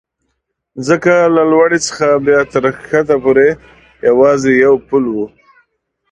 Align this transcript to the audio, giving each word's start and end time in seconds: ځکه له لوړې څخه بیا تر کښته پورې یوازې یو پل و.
ځکه 0.87 1.13
له 1.35 1.43
لوړې 1.51 1.79
څخه 1.87 2.07
بیا 2.25 2.39
تر 2.51 2.63
کښته 2.87 3.15
پورې 3.23 3.47
یوازې 4.09 4.51
یو 4.65 4.75
پل 4.87 5.03
و. 5.15 5.17